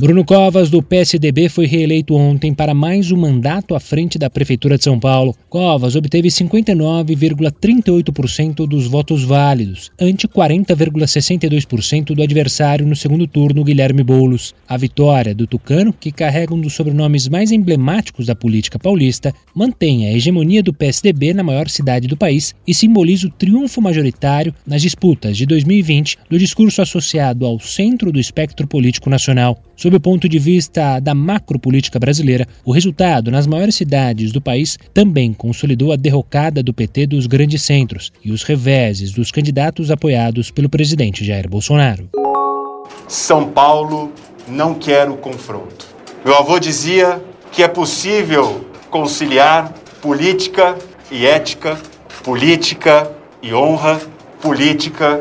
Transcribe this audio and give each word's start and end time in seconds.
Bruno 0.00 0.24
Covas, 0.24 0.70
do 0.70 0.80
PSDB, 0.80 1.48
foi 1.48 1.66
reeleito 1.66 2.14
ontem 2.14 2.54
para 2.54 2.72
mais 2.72 3.10
um 3.10 3.16
mandato 3.16 3.74
à 3.74 3.80
frente 3.80 4.16
da 4.16 4.30
Prefeitura 4.30 4.78
de 4.78 4.84
São 4.84 5.00
Paulo. 5.00 5.34
Covas 5.48 5.96
obteve 5.96 6.28
59,38% 6.28 8.64
dos 8.64 8.86
votos 8.86 9.24
válidos, 9.24 9.90
ante 10.00 10.28
40,62% 10.28 12.14
do 12.14 12.22
adversário 12.22 12.86
no 12.86 12.94
segundo 12.94 13.26
turno, 13.26 13.64
Guilherme 13.64 14.04
Boulos. 14.04 14.54
A 14.68 14.76
vitória 14.76 15.34
do 15.34 15.48
Tucano, 15.48 15.92
que 15.92 16.12
carrega 16.12 16.54
um 16.54 16.60
dos 16.60 16.74
sobrenomes 16.74 17.26
mais 17.26 17.50
emblemáticos 17.50 18.26
da 18.26 18.36
política 18.36 18.78
paulista, 18.78 19.34
mantém 19.52 20.06
a 20.06 20.12
hegemonia 20.12 20.62
do 20.62 20.72
PSDB 20.72 21.34
na 21.34 21.42
maior 21.42 21.68
cidade 21.68 22.06
do 22.06 22.16
país 22.16 22.54
e 22.64 22.72
simboliza 22.72 23.26
o 23.26 23.32
triunfo 23.32 23.82
majoritário 23.82 24.54
nas 24.64 24.80
disputas 24.80 25.36
de 25.36 25.44
2020 25.44 26.18
do 26.30 26.38
discurso 26.38 26.80
associado 26.80 27.44
ao 27.44 27.58
centro 27.58 28.12
do 28.12 28.20
espectro 28.20 28.64
político 28.64 29.10
nacional. 29.10 29.60
Sob 29.88 29.96
o 29.96 30.00
ponto 30.00 30.28
de 30.28 30.38
vista 30.38 31.00
da 31.00 31.14
macropolítica 31.14 31.98
brasileira, 31.98 32.46
o 32.62 32.72
resultado 32.72 33.30
nas 33.30 33.46
maiores 33.46 33.74
cidades 33.74 34.30
do 34.32 34.38
país 34.38 34.78
também 34.92 35.32
consolidou 35.32 35.92
a 35.92 35.96
derrocada 35.96 36.62
do 36.62 36.74
PT 36.74 37.06
dos 37.06 37.26
grandes 37.26 37.62
centros 37.62 38.12
e 38.22 38.30
os 38.30 38.42
reveses 38.42 39.12
dos 39.12 39.30
candidatos 39.30 39.90
apoiados 39.90 40.50
pelo 40.50 40.68
presidente 40.68 41.24
Jair 41.24 41.48
Bolsonaro. 41.48 42.10
São 43.08 43.48
Paulo 43.48 44.12
não 44.46 44.74
quer 44.74 45.08
o 45.08 45.16
confronto. 45.16 45.86
Meu 46.22 46.36
avô 46.36 46.58
dizia 46.58 47.24
que 47.50 47.62
é 47.62 47.68
possível 47.68 48.66
conciliar 48.90 49.72
política 50.02 50.76
e 51.10 51.24
ética, 51.24 51.78
política 52.22 53.10
e 53.42 53.54
honra, 53.54 53.98
política 54.42 55.18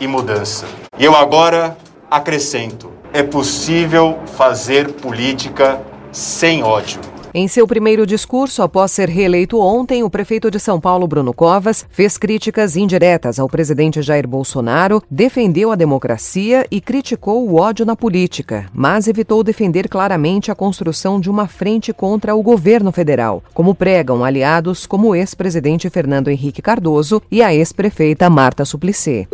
e 0.00 0.06
mudança. 0.06 0.64
E 0.96 1.04
eu 1.04 1.16
agora 1.16 1.76
acrescento: 2.08 2.92
é 3.16 3.22
possível 3.22 4.18
fazer 4.36 4.92
política 4.92 5.80
sem 6.12 6.62
ódio. 6.62 7.00
Em 7.32 7.48
seu 7.48 7.66
primeiro 7.66 8.06
discurso, 8.06 8.60
após 8.60 8.92
ser 8.92 9.08
reeleito 9.08 9.58
ontem, 9.58 10.02
o 10.02 10.10
prefeito 10.10 10.50
de 10.50 10.60
São 10.60 10.78
Paulo, 10.78 11.08
Bruno 11.08 11.32
Covas, 11.32 11.86
fez 11.88 12.18
críticas 12.18 12.76
indiretas 12.76 13.38
ao 13.38 13.48
presidente 13.48 14.02
Jair 14.02 14.28
Bolsonaro, 14.28 15.02
defendeu 15.10 15.72
a 15.72 15.74
democracia 15.74 16.66
e 16.70 16.78
criticou 16.78 17.48
o 17.48 17.56
ódio 17.58 17.86
na 17.86 17.96
política, 17.96 18.66
mas 18.74 19.08
evitou 19.08 19.42
defender 19.42 19.88
claramente 19.88 20.50
a 20.50 20.54
construção 20.54 21.18
de 21.18 21.30
uma 21.30 21.46
frente 21.46 21.94
contra 21.94 22.34
o 22.34 22.42
governo 22.42 22.92
federal, 22.92 23.42
como 23.54 23.74
pregam 23.74 24.24
aliados 24.24 24.84
como 24.84 25.08
o 25.08 25.14
ex-presidente 25.14 25.88
Fernando 25.88 26.28
Henrique 26.28 26.60
Cardoso 26.60 27.22
e 27.30 27.42
a 27.42 27.54
ex-prefeita 27.54 28.28
Marta 28.28 28.66
Suplicy. 28.66 29.26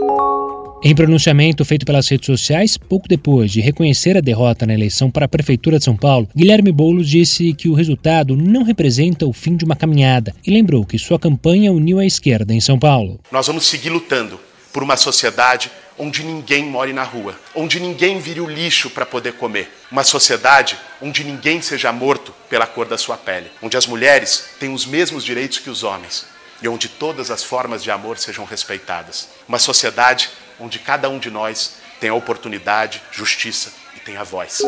Em 0.85 0.97
pronunciamento 0.97 1.65
feito 1.65 1.87
pelas 1.87 2.09
redes 2.09 2.27
sociais, 2.27 2.77
pouco 2.77 3.07
depois 3.07 3.53
de 3.53 3.61
reconhecer 3.61 4.17
a 4.17 4.21
derrota 4.21 4.67
na 4.67 4.75
eleição 4.75 5.13
para 5.13 5.27
a 5.27 5.29
Prefeitura 5.29 5.79
de 5.79 5.85
São 5.85 5.97
Paulo, 5.97 6.29
Guilherme 6.35 6.73
Boulos 6.73 7.09
disse 7.09 7.55
que 7.55 7.69
o 7.69 7.75
resultado 7.75 8.37
não 8.37 8.65
representa 8.65 9.25
o 9.25 9.33
fim 9.33 9.55
de 9.55 9.65
uma 9.65 9.77
caminhada 9.77 10.35
e 10.45 10.51
lembrou 10.51 10.85
que 10.85 10.99
sua 10.99 11.21
campanha 11.21 11.71
uniu 11.71 12.01
a 12.01 12.05
esquerda 12.05 12.53
em 12.53 12.61
São 12.61 12.81
Paulo. 12.81 13.21
Nós 13.31 13.47
vamos 13.47 13.65
seguir 13.69 13.91
lutando 13.91 14.41
por 14.73 14.83
uma 14.83 14.97
sociedade 14.97 15.71
onde 15.97 16.25
ninguém 16.25 16.65
more 16.65 16.93
na 16.93 17.05
rua, 17.05 17.39
onde 17.55 17.79
ninguém 17.79 18.19
vire 18.19 18.41
o 18.41 18.51
lixo 18.51 18.91
para 18.91 19.07
poder 19.07 19.35
comer, 19.35 19.71
uma 19.89 20.03
sociedade 20.03 20.77
onde 21.01 21.23
ninguém 21.23 21.63
seja 21.63 21.93
morto 21.93 22.35
pela 22.51 22.67
cor 22.67 22.89
da 22.89 22.99
sua 22.99 23.17
pele, 23.17 23.47
onde 23.63 23.77
as 23.77 23.87
mulheres 23.87 24.47
têm 24.59 24.75
os 24.75 24.85
mesmos 24.85 25.25
direitos 25.25 25.61
que 25.61 25.71
os 25.71 25.85
homens 25.85 26.27
e 26.63 26.69
onde 26.69 26.89
todas 26.89 27.31
as 27.31 27.43
formas 27.43 27.83
de 27.83 27.91
amor 27.91 28.17
sejam 28.19 28.45
respeitadas, 28.45 29.29
uma 29.49 29.59
sociedade 29.59 30.31
onde 30.63 30.79
cada 30.79 31.09
um 31.09 31.19
de 31.19 31.31
nós 31.31 31.77
tem 32.01 32.09
a 32.09 32.15
oportunidade, 32.15 33.03
justiça 33.11 33.73
e 33.97 34.01
tem 34.01 34.17
a 34.17 34.23
voz. 34.23 34.63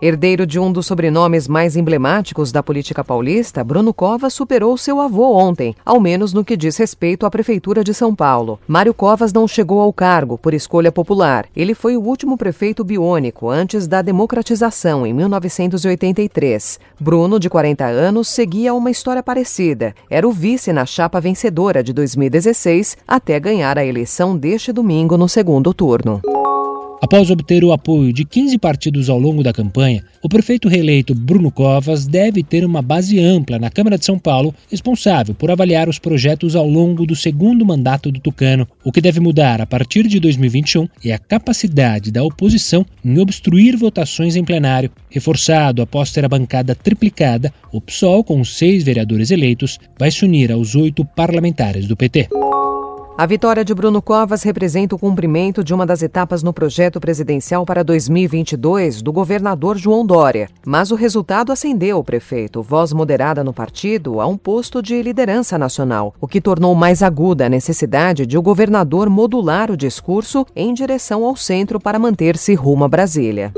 Herdeiro 0.00 0.46
de 0.46 0.60
um 0.60 0.70
dos 0.70 0.86
sobrenomes 0.86 1.48
mais 1.48 1.74
emblemáticos 1.74 2.52
da 2.52 2.62
política 2.62 3.02
paulista, 3.02 3.64
Bruno 3.64 3.94
Covas 3.94 4.34
superou 4.34 4.76
seu 4.76 5.00
avô 5.00 5.34
ontem, 5.34 5.74
ao 5.86 5.98
menos 5.98 6.34
no 6.34 6.44
que 6.44 6.54
diz 6.54 6.76
respeito 6.76 7.24
à 7.24 7.30
Prefeitura 7.30 7.82
de 7.82 7.94
São 7.94 8.14
Paulo. 8.14 8.60
Mário 8.68 8.92
Covas 8.92 9.32
não 9.32 9.48
chegou 9.48 9.80
ao 9.80 9.94
cargo 9.94 10.36
por 10.36 10.52
escolha 10.52 10.92
popular. 10.92 11.46
Ele 11.56 11.74
foi 11.74 11.96
o 11.96 12.02
último 12.02 12.36
prefeito 12.36 12.84
biônico 12.84 13.48
antes 13.48 13.86
da 13.86 14.02
democratização, 14.02 15.06
em 15.06 15.14
1983. 15.14 16.78
Bruno, 17.00 17.40
de 17.40 17.48
40 17.48 17.86
anos, 17.86 18.28
seguia 18.28 18.74
uma 18.74 18.90
história 18.90 19.22
parecida. 19.22 19.94
Era 20.10 20.28
o 20.28 20.32
vice 20.32 20.74
na 20.74 20.84
chapa 20.84 21.22
vencedora 21.22 21.82
de 21.82 21.94
2016, 21.94 22.98
até 23.08 23.40
ganhar 23.40 23.78
a 23.78 23.84
eleição 23.84 24.36
deste 24.36 24.72
domingo 24.72 25.16
no 25.16 25.26
segundo 25.26 25.72
turno. 25.72 26.20
Após 27.00 27.30
obter 27.30 27.62
o 27.62 27.72
apoio 27.72 28.12
de 28.12 28.24
15 28.24 28.56
partidos 28.58 29.10
ao 29.10 29.18
longo 29.18 29.42
da 29.42 29.52
campanha, 29.52 30.02
o 30.22 30.28
prefeito 30.28 30.66
reeleito 30.66 31.14
Bruno 31.14 31.50
Covas 31.50 32.06
deve 32.06 32.42
ter 32.42 32.64
uma 32.64 32.80
base 32.80 33.20
ampla 33.20 33.58
na 33.58 33.70
Câmara 33.70 33.98
de 33.98 34.04
São 34.04 34.18
Paulo, 34.18 34.54
responsável 34.70 35.34
por 35.34 35.50
avaliar 35.50 35.88
os 35.88 35.98
projetos 35.98 36.56
ao 36.56 36.66
longo 36.66 37.06
do 37.06 37.14
segundo 37.14 37.66
mandato 37.66 38.10
do 38.10 38.18
Tucano. 38.18 38.66
O 38.82 38.90
que 38.90 39.00
deve 39.00 39.20
mudar 39.20 39.60
a 39.60 39.66
partir 39.66 40.08
de 40.08 40.18
2021 40.18 40.88
é 41.04 41.12
a 41.12 41.18
capacidade 41.18 42.10
da 42.10 42.24
oposição 42.24 42.84
em 43.04 43.18
obstruir 43.18 43.76
votações 43.76 44.34
em 44.34 44.44
plenário. 44.44 44.90
Reforçado 45.10 45.82
após 45.82 46.10
ter 46.10 46.24
a 46.24 46.28
bancada 46.28 46.74
triplicada, 46.74 47.52
o 47.70 47.80
PSOL, 47.80 48.24
com 48.24 48.42
seis 48.42 48.82
vereadores 48.82 49.30
eleitos, 49.30 49.78
vai 49.98 50.10
se 50.10 50.24
unir 50.24 50.50
aos 50.50 50.74
oito 50.74 51.04
parlamentares 51.04 51.86
do 51.86 51.96
PT. 51.96 52.28
A 53.18 53.24
vitória 53.24 53.64
de 53.64 53.74
Bruno 53.74 54.02
Covas 54.02 54.42
representa 54.42 54.94
o 54.94 54.98
cumprimento 54.98 55.64
de 55.64 55.72
uma 55.72 55.86
das 55.86 56.02
etapas 56.02 56.42
no 56.42 56.52
projeto 56.52 57.00
presidencial 57.00 57.64
para 57.64 57.82
2022 57.82 59.00
do 59.00 59.10
governador 59.10 59.78
João 59.78 60.04
Dória. 60.04 60.50
Mas 60.66 60.90
o 60.90 60.94
resultado 60.94 61.50
acendeu 61.50 61.96
o 61.96 62.04
prefeito, 62.04 62.62
voz 62.62 62.92
moderada 62.92 63.42
no 63.42 63.54
partido, 63.54 64.20
a 64.20 64.26
um 64.26 64.36
posto 64.36 64.82
de 64.82 65.00
liderança 65.00 65.56
nacional, 65.56 66.14
o 66.20 66.28
que 66.28 66.42
tornou 66.42 66.74
mais 66.74 67.02
aguda 67.02 67.46
a 67.46 67.48
necessidade 67.48 68.26
de 68.26 68.36
o 68.36 68.42
governador 68.42 69.08
modular 69.08 69.70
o 69.70 69.78
discurso 69.78 70.44
em 70.54 70.74
direção 70.74 71.24
ao 71.24 71.34
centro 71.34 71.80
para 71.80 71.98
manter-se 71.98 72.54
rumo 72.54 72.84
a 72.84 72.88
Brasília. 72.88 73.50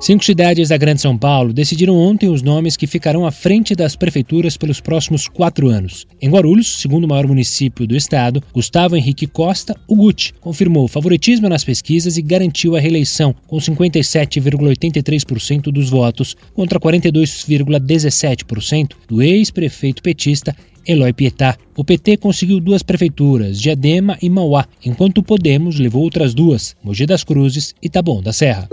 Cinco 0.00 0.24
cidades 0.24 0.68
da 0.68 0.76
Grande 0.76 1.00
São 1.00 1.18
Paulo 1.18 1.52
decidiram 1.52 1.96
ontem 1.96 2.28
os 2.28 2.40
nomes 2.40 2.76
que 2.76 2.86
ficarão 2.86 3.26
à 3.26 3.32
frente 3.32 3.74
das 3.74 3.96
prefeituras 3.96 4.56
pelos 4.56 4.80
próximos 4.80 5.26
quatro 5.26 5.66
anos. 5.68 6.06
Em 6.22 6.30
Guarulhos, 6.30 6.80
segundo 6.80 7.08
maior 7.08 7.26
município 7.26 7.84
do 7.84 7.96
estado, 7.96 8.40
Gustavo 8.54 8.94
Henrique 8.94 9.26
Costa, 9.26 9.74
o 9.88 9.96
Guti, 9.96 10.32
confirmou 10.40 10.86
favoritismo 10.86 11.48
nas 11.48 11.64
pesquisas 11.64 12.16
e 12.16 12.22
garantiu 12.22 12.76
a 12.76 12.80
reeleição, 12.80 13.34
com 13.48 13.56
57,83% 13.56 15.62
dos 15.72 15.90
votos, 15.90 16.36
contra 16.54 16.78
42,17% 16.78 18.92
do 19.08 19.20
ex-prefeito 19.20 20.00
petista 20.00 20.54
Eloy 20.86 21.12
Pietá. 21.12 21.56
O 21.76 21.84
PT 21.84 22.18
conseguiu 22.18 22.60
duas 22.60 22.84
prefeituras, 22.84 23.60
Diadema 23.60 24.16
e 24.22 24.30
Mauá, 24.30 24.64
enquanto 24.86 25.18
o 25.18 25.24
Podemos 25.24 25.80
levou 25.80 26.04
outras 26.04 26.34
duas, 26.34 26.76
Mogi 26.84 27.04
das 27.04 27.24
Cruzes 27.24 27.74
e 27.82 27.88
Taboão 27.88 28.22
da 28.22 28.32
Serra. 28.32 28.68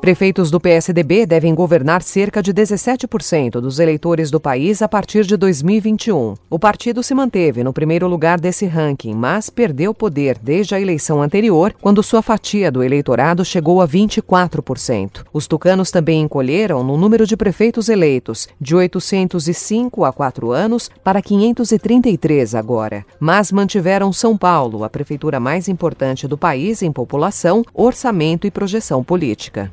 Prefeitos 0.00 0.50
do 0.50 0.58
PSDB 0.58 1.26
devem 1.26 1.54
governar 1.54 2.00
cerca 2.02 2.42
de 2.42 2.54
17% 2.54 3.60
dos 3.60 3.78
eleitores 3.78 4.30
do 4.30 4.40
país 4.40 4.80
a 4.80 4.88
partir 4.88 5.26
de 5.26 5.36
2021. 5.36 6.36
O 6.48 6.58
partido 6.58 7.02
se 7.02 7.14
manteve 7.14 7.62
no 7.62 7.70
primeiro 7.70 8.08
lugar 8.08 8.40
desse 8.40 8.64
ranking, 8.64 9.12
mas 9.12 9.50
perdeu 9.50 9.92
poder 9.92 10.38
desde 10.42 10.74
a 10.74 10.80
eleição 10.80 11.20
anterior, 11.20 11.74
quando 11.82 12.02
sua 12.02 12.22
fatia 12.22 12.72
do 12.72 12.82
eleitorado 12.82 13.44
chegou 13.44 13.82
a 13.82 13.86
24%. 13.86 15.22
Os 15.34 15.46
tucanos 15.46 15.90
também 15.90 16.22
encolheram 16.22 16.82
no 16.82 16.96
número 16.96 17.26
de 17.26 17.36
prefeitos 17.36 17.90
eleitos, 17.90 18.48
de 18.58 18.74
805 18.74 20.02
há 20.06 20.12
quatro 20.14 20.50
anos 20.50 20.90
para 21.04 21.20
533 21.20 22.54
agora. 22.54 23.04
Mas 23.20 23.52
mantiveram 23.52 24.14
São 24.14 24.34
Paulo, 24.34 24.82
a 24.82 24.88
prefeitura 24.88 25.38
mais 25.38 25.68
importante 25.68 26.26
do 26.26 26.38
país 26.38 26.80
em 26.80 26.90
população, 26.90 27.62
orçamento 27.74 28.46
e 28.46 28.50
projeção 28.50 29.04
política. 29.04 29.70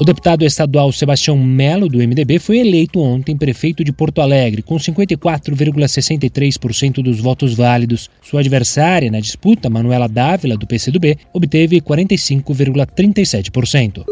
O 0.00 0.04
deputado 0.04 0.44
estadual 0.44 0.90
Sebastião 0.90 1.38
Melo, 1.38 1.88
do 1.88 1.98
MDB, 1.98 2.40
foi 2.40 2.58
eleito 2.58 3.00
ontem 3.00 3.36
prefeito 3.36 3.84
de 3.84 3.92
Porto 3.92 4.20
Alegre, 4.20 4.60
com 4.60 4.74
54,63% 4.74 7.00
dos 7.00 7.20
votos 7.20 7.54
válidos. 7.54 8.10
Sua 8.20 8.40
adversária 8.40 9.08
na 9.08 9.20
disputa, 9.20 9.70
Manuela 9.70 10.08
Dávila, 10.08 10.56
do 10.56 10.66
PCdoB, 10.66 11.16
obteve 11.32 11.80
45,37%. 11.80 14.04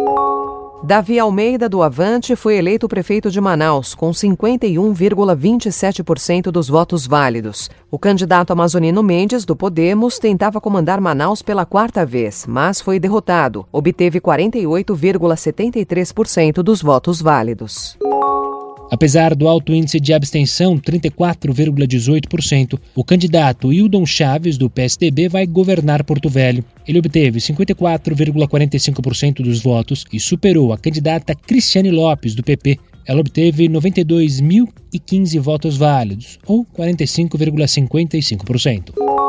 Davi 0.84 1.16
Almeida, 1.16 1.68
do 1.68 1.80
Avante, 1.80 2.34
foi 2.34 2.56
eleito 2.56 2.88
prefeito 2.88 3.30
de 3.30 3.40
Manaus, 3.40 3.94
com 3.94 4.10
51,27% 4.10 6.50
dos 6.50 6.68
votos 6.68 7.06
válidos. 7.06 7.70
O 7.88 7.96
candidato 7.96 8.52
amazonino 8.52 9.00
Mendes, 9.00 9.44
do 9.44 9.54
Podemos, 9.54 10.18
tentava 10.18 10.60
comandar 10.60 11.00
Manaus 11.00 11.40
pela 11.40 11.64
quarta 11.64 12.04
vez, 12.04 12.46
mas 12.48 12.80
foi 12.80 12.98
derrotado. 12.98 13.64
Obteve 13.70 14.20
48,73% 14.20 16.64
dos 16.64 16.82
votos 16.82 17.22
válidos. 17.22 17.96
Apesar 18.92 19.34
do 19.34 19.48
alto 19.48 19.74
índice 19.74 19.98
de 19.98 20.12
abstenção, 20.12 20.78
34,18%, 20.78 22.78
o 22.94 23.02
candidato 23.02 23.72
Hildon 23.72 24.04
Chaves, 24.04 24.58
do 24.58 24.68
PSDB, 24.68 25.30
vai 25.30 25.46
governar 25.46 26.04
Porto 26.04 26.28
Velho. 26.28 26.62
Ele 26.86 26.98
obteve 26.98 27.40
54,45% 27.40 29.36
dos 29.36 29.62
votos 29.62 30.04
e 30.12 30.20
superou 30.20 30.74
a 30.74 30.78
candidata 30.78 31.34
Cristiane 31.34 31.90
Lopes, 31.90 32.34
do 32.34 32.42
PP. 32.42 32.78
Ela 33.06 33.20
obteve 33.20 33.66
92.015 33.66 35.40
votos 35.40 35.78
válidos, 35.78 36.38
ou 36.46 36.66
45,55%. 36.66 39.21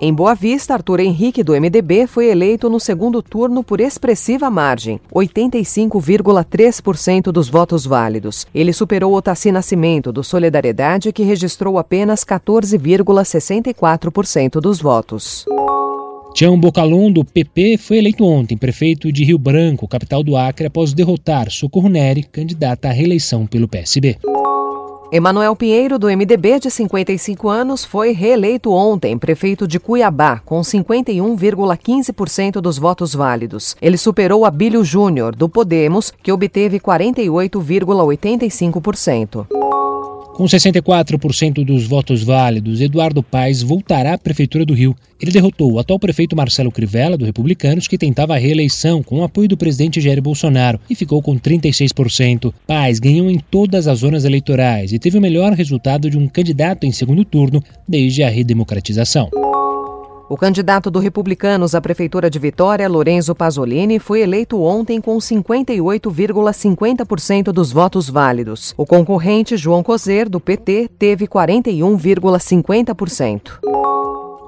Em 0.00 0.14
Boa 0.14 0.32
Vista, 0.32 0.74
Arthur 0.74 1.00
Henrique, 1.00 1.42
do 1.42 1.60
MDB, 1.60 2.06
foi 2.06 2.30
eleito 2.30 2.70
no 2.70 2.78
segundo 2.78 3.20
turno 3.20 3.64
por 3.64 3.80
expressiva 3.80 4.48
margem, 4.48 5.00
85,3% 5.12 7.32
dos 7.32 7.48
votos 7.48 7.84
válidos. 7.84 8.46
Ele 8.54 8.72
superou 8.72 9.12
Otaci 9.14 9.50
Nascimento, 9.50 10.12
do 10.12 10.22
Solidariedade, 10.22 11.12
que 11.12 11.24
registrou 11.24 11.78
apenas 11.78 12.24
14,64% 12.24 14.60
dos 14.60 14.80
votos. 14.80 15.44
Tião 16.32 16.56
Bocalon, 16.56 17.10
do 17.10 17.24
PP, 17.24 17.78
foi 17.78 17.98
eleito 17.98 18.24
ontem 18.24 18.56
prefeito 18.56 19.10
de 19.10 19.24
Rio 19.24 19.38
Branco, 19.38 19.88
capital 19.88 20.22
do 20.22 20.36
Acre, 20.36 20.68
após 20.68 20.94
derrotar 20.94 21.50
Socorro 21.50 21.88
Neri, 21.88 22.22
candidata 22.22 22.86
à 22.86 22.92
reeleição 22.92 23.48
pelo 23.48 23.66
PSB. 23.66 24.16
Emanuel 25.10 25.56
Pinheiro, 25.56 25.98
do 25.98 26.08
MDB, 26.08 26.60
de 26.60 26.70
55 26.70 27.48
anos, 27.48 27.82
foi 27.82 28.12
reeleito 28.12 28.70
ontem 28.70 29.16
prefeito 29.16 29.66
de 29.66 29.80
Cuiabá, 29.80 30.42
com 30.44 30.60
51,15% 30.60 32.60
dos 32.60 32.76
votos 32.76 33.14
válidos. 33.14 33.74
Ele 33.80 33.96
superou 33.96 34.44
Abílio 34.44 34.84
Júnior, 34.84 35.34
do 35.34 35.48
Podemos, 35.48 36.12
que 36.22 36.30
obteve 36.30 36.78
48,85%. 36.78 39.46
Com 40.38 40.44
64% 40.44 41.64
dos 41.64 41.84
votos 41.84 42.22
válidos, 42.22 42.80
Eduardo 42.80 43.24
Paes 43.24 43.60
voltará 43.60 44.14
à 44.14 44.18
Prefeitura 44.18 44.64
do 44.64 44.72
Rio. 44.72 44.94
Ele 45.20 45.32
derrotou 45.32 45.72
o 45.72 45.80
atual 45.80 45.98
prefeito 45.98 46.36
Marcelo 46.36 46.70
Crivella, 46.70 47.18
do 47.18 47.24
Republicanos, 47.24 47.88
que 47.88 47.98
tentava 47.98 48.36
a 48.36 48.38
reeleição 48.38 49.02
com 49.02 49.18
o 49.18 49.24
apoio 49.24 49.48
do 49.48 49.56
presidente 49.56 50.00
Jair 50.00 50.22
Bolsonaro 50.22 50.78
e 50.88 50.94
ficou 50.94 51.20
com 51.20 51.36
36%. 51.36 52.54
Paes 52.68 53.00
ganhou 53.00 53.28
em 53.28 53.40
todas 53.40 53.88
as 53.88 53.98
zonas 53.98 54.24
eleitorais 54.24 54.92
e 54.92 54.98
teve 55.00 55.18
o 55.18 55.20
melhor 55.20 55.54
resultado 55.54 56.08
de 56.08 56.16
um 56.16 56.28
candidato 56.28 56.86
em 56.86 56.92
segundo 56.92 57.24
turno 57.24 57.60
desde 57.88 58.22
a 58.22 58.28
redemocratização. 58.28 59.28
O 60.28 60.36
candidato 60.36 60.90
do 60.90 60.98
Republicanos 60.98 61.74
à 61.74 61.80
Prefeitura 61.80 62.28
de 62.28 62.38
Vitória, 62.38 62.86
Lorenzo 62.86 63.34
Pasolini, 63.34 63.98
foi 63.98 64.20
eleito 64.20 64.60
ontem 64.60 65.00
com 65.00 65.16
58,50% 65.16 67.44
dos 67.44 67.72
votos 67.72 68.10
válidos. 68.10 68.74
O 68.76 68.84
concorrente, 68.84 69.56
João 69.56 69.82
Cozer, 69.82 70.28
do 70.28 70.38
PT, 70.38 70.90
teve 70.98 71.26
41,50%. 71.26 73.52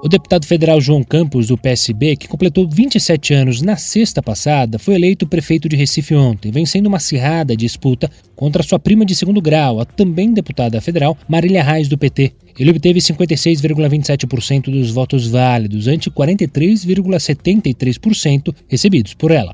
O 0.03 0.09
deputado 0.09 0.47
federal 0.47 0.81
João 0.81 1.03
Campos, 1.03 1.45
do 1.47 1.57
PSB, 1.57 2.15
que 2.15 2.27
completou 2.27 2.67
27 2.67 3.35
anos 3.35 3.61
na 3.61 3.77
sexta 3.77 4.19
passada, 4.19 4.79
foi 4.79 4.95
eleito 4.95 5.27
prefeito 5.27 5.69
de 5.69 5.75
Recife 5.75 6.15
ontem, 6.15 6.51
vencendo 6.51 6.87
uma 6.87 6.97
acirrada 6.97 7.55
disputa 7.55 8.09
contra 8.35 8.63
sua 8.63 8.79
prima 8.79 9.05
de 9.05 9.15
segundo 9.15 9.39
grau, 9.39 9.79
a 9.79 9.85
também 9.85 10.33
deputada 10.33 10.81
federal 10.81 11.15
Marília 11.29 11.63
Reis, 11.63 11.87
do 11.87 11.99
PT. 11.99 12.33
Ele 12.59 12.71
obteve 12.71 12.99
56,27% 12.99 14.71
dos 14.71 14.89
votos 14.89 15.27
válidos, 15.27 15.87
ante 15.87 16.09
43,73% 16.09 18.55
recebidos 18.67 19.13
por 19.13 19.29
ela. 19.29 19.53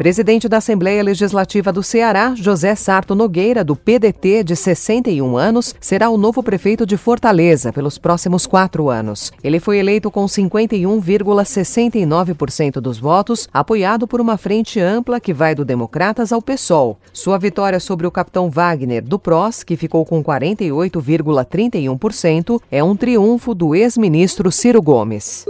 Presidente 0.00 0.48
da 0.48 0.56
Assembleia 0.56 1.02
Legislativa 1.02 1.70
do 1.70 1.82
Ceará, 1.82 2.34
José 2.34 2.74
Sarto 2.74 3.14
Nogueira, 3.14 3.62
do 3.62 3.76
PDT, 3.76 4.42
de 4.42 4.56
61 4.56 5.36
anos, 5.36 5.74
será 5.78 6.08
o 6.08 6.16
novo 6.16 6.42
prefeito 6.42 6.86
de 6.86 6.96
Fortaleza 6.96 7.70
pelos 7.70 7.98
próximos 7.98 8.46
quatro 8.46 8.88
anos. 8.88 9.30
Ele 9.44 9.60
foi 9.60 9.76
eleito 9.76 10.10
com 10.10 10.24
51,69% 10.24 12.80
dos 12.80 12.98
votos, 12.98 13.46
apoiado 13.52 14.08
por 14.08 14.22
uma 14.22 14.38
frente 14.38 14.80
ampla 14.80 15.20
que 15.20 15.34
vai 15.34 15.54
do 15.54 15.66
Democratas 15.66 16.32
ao 16.32 16.40
PSOL. 16.40 16.98
Sua 17.12 17.36
vitória 17.36 17.78
sobre 17.78 18.06
o 18.06 18.10
capitão 18.10 18.48
Wagner, 18.48 19.04
do 19.04 19.18
PROS, 19.18 19.62
que 19.62 19.76
ficou 19.76 20.06
com 20.06 20.24
48,31%, 20.24 22.58
é 22.70 22.82
um 22.82 22.96
triunfo 22.96 23.54
do 23.54 23.74
ex-ministro 23.74 24.50
Ciro 24.50 24.80
Gomes. 24.80 25.44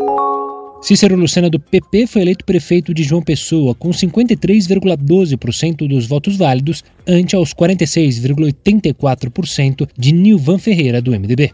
Cícero 0.83 1.15
Lucena, 1.15 1.51
do 1.51 1.61
PP, 1.61 2.07
foi 2.07 2.23
eleito 2.23 2.43
prefeito 2.45 2.95
de 2.95 3.03
João 3.03 3.21
Pessoa 3.21 3.75
com 3.75 3.91
53,12% 3.91 5.87
dos 5.87 6.07
votos 6.07 6.37
válidos, 6.37 6.83
ante 7.07 7.37
aos 7.37 7.53
46,84% 7.53 9.87
de 9.97 10.13
Nilvan 10.13 10.57
Ferreira, 10.59 11.03
do 11.03 11.13
MDB. 11.13 11.51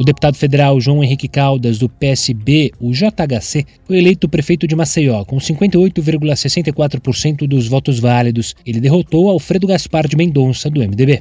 O 0.02 0.04
deputado 0.04 0.36
federal 0.36 0.82
João 0.82 1.04
Henrique 1.04 1.28
Caldas, 1.28 1.78
do 1.78 1.88
PSB, 1.88 2.72
o 2.80 2.92
JHC, 2.92 3.64
foi 3.84 4.00
eleito 4.00 4.28
prefeito 4.28 4.66
de 4.66 4.76
Maceió 4.76 5.24
com 5.24 5.38
58,64% 5.38 7.48
dos 7.48 7.68
votos 7.68 8.00
válidos. 8.00 8.56
Ele 8.66 8.80
derrotou 8.80 9.30
Alfredo 9.30 9.68
Gaspar 9.68 10.08
de 10.08 10.18
Mendonça, 10.18 10.72
do 10.72 10.80
MDB. 10.80 11.20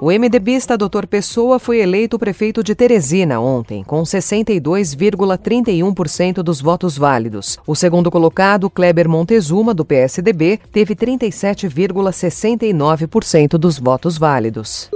O 0.00 0.06
MDBista 0.06 0.78
Dr. 0.78 1.04
Pessoa 1.06 1.58
foi 1.58 1.80
eleito 1.80 2.18
prefeito 2.18 2.64
de 2.64 2.74
Teresina 2.74 3.38
ontem, 3.38 3.84
com 3.84 4.02
62,31% 4.02 6.42
dos 6.42 6.62
votos 6.62 6.96
válidos. 6.96 7.58
O 7.66 7.76
segundo 7.76 8.10
colocado, 8.10 8.70
Kleber 8.70 9.06
Montezuma, 9.06 9.74
do 9.74 9.84
PSDB, 9.84 10.58
teve 10.72 10.96
37,69% 10.96 13.58
dos 13.58 13.78
votos 13.78 14.16
válidos. 14.16 14.88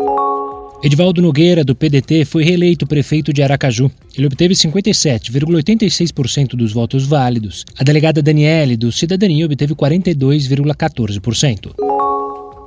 Edivaldo 0.82 1.22
Nogueira, 1.22 1.64
do 1.64 1.74
PDT, 1.74 2.24
foi 2.24 2.44
reeleito 2.44 2.86
prefeito 2.86 3.32
de 3.32 3.42
Aracaju. 3.42 3.90
Ele 4.16 4.26
obteve 4.26 4.54
57,86% 4.54 6.50
dos 6.50 6.72
votos 6.72 7.06
válidos. 7.06 7.64
A 7.78 7.82
delegada 7.82 8.22
Daniele, 8.22 8.76
do 8.76 8.92
Cidadania, 8.92 9.46
obteve 9.46 9.74
42,14%. 9.74 11.95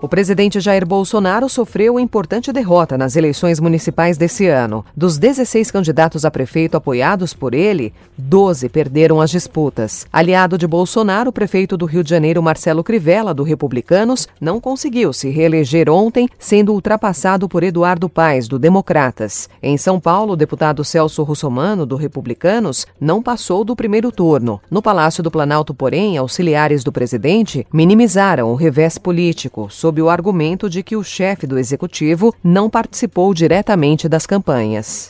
O 0.01 0.07
presidente 0.07 0.61
Jair 0.61 0.85
Bolsonaro 0.85 1.49
sofreu 1.49 1.99
importante 1.99 2.53
derrota 2.53 2.97
nas 2.97 3.17
eleições 3.17 3.59
municipais 3.59 4.17
desse 4.17 4.47
ano. 4.47 4.85
Dos 4.95 5.17
16 5.17 5.69
candidatos 5.71 6.23
a 6.23 6.31
prefeito 6.31 6.77
apoiados 6.77 7.33
por 7.33 7.53
ele, 7.53 7.93
12 8.17 8.69
perderam 8.69 9.19
as 9.19 9.29
disputas. 9.29 10.07
Aliado 10.11 10.57
de 10.57 10.65
Bolsonaro, 10.65 11.31
o 11.31 11.33
prefeito 11.33 11.75
do 11.75 11.85
Rio 11.85 12.01
de 12.01 12.09
Janeiro, 12.11 12.41
Marcelo 12.41 12.81
Crivella, 12.81 13.33
do 13.33 13.43
Republicanos, 13.43 14.25
não 14.39 14.61
conseguiu 14.61 15.11
se 15.11 15.29
reeleger 15.29 15.89
ontem, 15.89 16.29
sendo 16.39 16.71
ultrapassado 16.71 17.49
por 17.49 17.61
Eduardo 17.61 18.07
Paes, 18.07 18.47
do 18.47 18.57
Democratas. 18.57 19.49
Em 19.61 19.75
São 19.77 19.99
Paulo, 19.99 20.31
o 20.31 20.37
deputado 20.37 20.81
Celso 20.85 21.23
Russomano, 21.23 21.85
do 21.85 21.97
Republicanos, 21.97 22.87
não 23.01 23.21
passou 23.21 23.65
do 23.65 23.75
primeiro 23.75 24.13
turno. 24.13 24.61
No 24.71 24.81
Palácio 24.81 25.21
do 25.21 25.29
Planalto, 25.29 25.73
porém, 25.73 26.17
auxiliares 26.17 26.85
do 26.85 26.91
presidente 26.91 27.67
minimizaram 27.73 28.49
o 28.49 28.55
revés 28.55 28.97
político 28.97 29.69
sob 29.89 30.03
o 30.03 30.09
argumento 30.09 30.69
de 30.69 30.83
que 30.83 30.95
o 30.95 31.03
chefe 31.03 31.47
do 31.47 31.57
executivo 31.57 32.31
não 32.43 32.69
participou 32.69 33.33
diretamente 33.33 34.07
das 34.07 34.27
campanhas. 34.27 35.09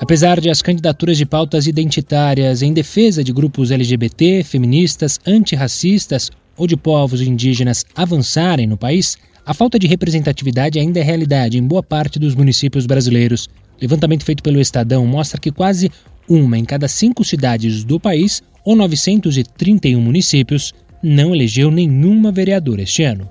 Apesar 0.00 0.40
de 0.40 0.48
as 0.48 0.62
candidaturas 0.62 1.18
de 1.18 1.26
pautas 1.26 1.66
identitárias 1.66 2.62
em 2.62 2.72
defesa 2.72 3.22
de 3.22 3.30
grupos 3.30 3.70
LGBT, 3.70 4.42
feministas, 4.42 5.20
antirracistas 5.26 6.30
ou 6.56 6.66
de 6.66 6.78
povos 6.78 7.20
indígenas 7.20 7.84
avançarem 7.94 8.66
no 8.66 8.78
país, 8.78 9.18
a 9.44 9.52
falta 9.52 9.78
de 9.78 9.86
representatividade 9.86 10.78
ainda 10.78 10.98
é 10.98 11.02
realidade 11.02 11.58
em 11.58 11.62
boa 11.62 11.82
parte 11.82 12.18
dos 12.18 12.34
municípios 12.34 12.86
brasileiros. 12.86 13.50
Levantamento 13.78 14.24
feito 14.24 14.42
pelo 14.42 14.58
Estadão 14.58 15.06
mostra 15.06 15.38
que 15.38 15.52
quase 15.52 15.92
uma 16.26 16.56
em 16.56 16.64
cada 16.64 16.88
cinco 16.88 17.22
cidades 17.22 17.84
do 17.84 18.00
país, 18.00 18.42
ou 18.64 18.74
931 18.74 20.00
municípios, 20.00 20.72
não 21.02 21.34
elegeu 21.34 21.70
nenhuma 21.70 22.32
vereadora 22.32 22.80
este 22.80 23.02
ano. 23.02 23.28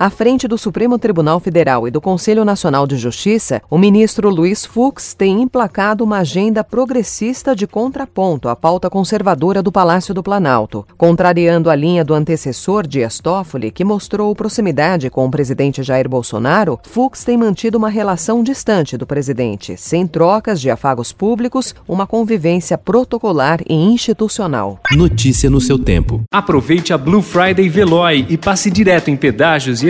À 0.00 0.08
frente 0.08 0.48
do 0.48 0.56
Supremo 0.56 0.98
Tribunal 0.98 1.38
Federal 1.40 1.86
e 1.86 1.90
do 1.90 2.00
Conselho 2.00 2.42
Nacional 2.42 2.86
de 2.86 2.96
Justiça, 2.96 3.60
o 3.68 3.76
ministro 3.76 4.30
Luiz 4.30 4.64
Fux 4.64 5.12
tem 5.12 5.42
emplacado 5.42 6.02
uma 6.02 6.20
agenda 6.20 6.64
progressista 6.64 7.54
de 7.54 7.66
contraponto 7.66 8.48
à 8.48 8.56
pauta 8.56 8.88
conservadora 8.88 9.62
do 9.62 9.70
Palácio 9.70 10.14
do 10.14 10.22
Planalto, 10.22 10.86
contrariando 10.96 11.68
a 11.68 11.76
linha 11.76 12.02
do 12.02 12.14
antecessor 12.14 12.86
Dias 12.86 13.20
Toffoli, 13.20 13.70
que 13.70 13.84
mostrou 13.84 14.34
proximidade 14.34 15.10
com 15.10 15.26
o 15.26 15.30
presidente 15.30 15.82
Jair 15.82 16.08
Bolsonaro. 16.08 16.80
Fux 16.82 17.22
tem 17.22 17.36
mantido 17.36 17.76
uma 17.76 17.90
relação 17.90 18.42
distante 18.42 18.96
do 18.96 19.06
presidente, 19.06 19.76
sem 19.76 20.06
trocas 20.06 20.62
de 20.62 20.70
afagos 20.70 21.12
públicos, 21.12 21.74
uma 21.86 22.06
convivência 22.06 22.78
protocolar 22.78 23.60
e 23.68 23.74
institucional. 23.74 24.80
Notícia 24.92 25.50
no 25.50 25.60
seu 25.60 25.78
tempo. 25.78 26.22
Aproveite 26.32 26.94
a 26.94 26.96
Blue 26.96 27.20
Friday 27.20 27.68
Veloy 27.68 28.24
e 28.30 28.38
passe 28.38 28.70
direto 28.70 29.10
em 29.10 29.16
pedágios 29.16 29.82
e 29.82 29.89